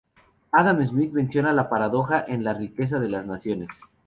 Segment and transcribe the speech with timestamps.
[0.61, 3.69] Adam Smith menciona la paradoja en "La riqueza de las naciones".